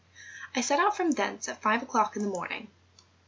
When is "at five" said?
1.47-1.83